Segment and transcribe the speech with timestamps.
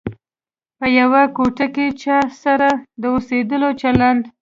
[0.77, 2.69] په یوه کوټه کې چا سره
[3.01, 4.21] د اوسېدلو چلند.